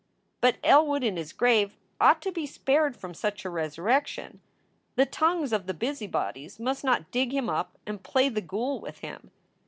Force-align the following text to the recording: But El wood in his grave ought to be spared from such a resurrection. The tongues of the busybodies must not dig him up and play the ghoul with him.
But 0.39 0.55
El 0.63 0.87
wood 0.87 1.03
in 1.03 1.15
his 1.15 1.31
grave 1.31 1.77
ought 1.99 2.23
to 2.23 2.31
be 2.31 2.47
spared 2.47 2.97
from 2.97 3.13
such 3.13 3.45
a 3.45 3.51
resurrection. 3.51 4.41
The 4.95 5.05
tongues 5.05 5.53
of 5.53 5.67
the 5.67 5.75
busybodies 5.75 6.59
must 6.59 6.83
not 6.83 7.11
dig 7.11 7.31
him 7.31 7.51
up 7.51 7.77
and 7.85 8.01
play 8.01 8.27
the 8.27 8.41
ghoul 8.41 8.79
with 8.81 9.01
him. 9.01 9.29